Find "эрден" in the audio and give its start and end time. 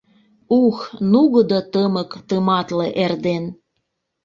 3.03-3.43